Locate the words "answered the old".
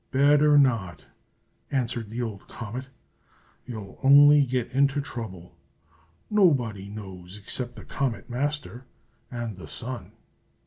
1.69-2.47